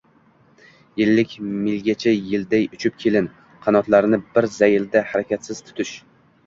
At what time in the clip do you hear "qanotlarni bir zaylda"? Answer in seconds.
3.69-5.07